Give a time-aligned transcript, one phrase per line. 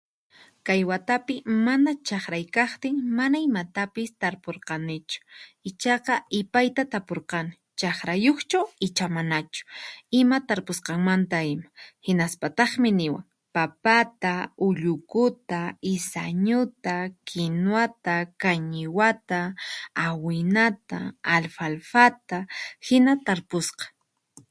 [0.67, 5.19] Kay watapi mana chaqray kaqtin, mana imatapis tarpurqanichu,
[5.69, 9.61] ichaqa ipayta tapurqani chaqrayuqchu icha manachu
[10.19, 11.67] ima tarpusqanmanta ima,
[12.05, 13.25] hinaspataqmi niwan
[13.55, 14.33] papata,
[14.67, 15.59] ullukuta,
[15.93, 16.95] isañuta,
[17.29, 19.39] kinwata, qañiwata,
[20.05, 20.97] awinata,
[21.35, 22.37] alfalfata
[22.85, 23.83] hina tarpusqa.